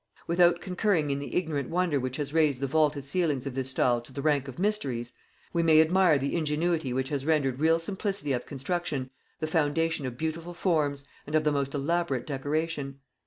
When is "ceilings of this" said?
3.05-3.69